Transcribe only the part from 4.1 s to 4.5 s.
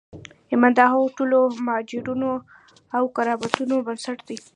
دی.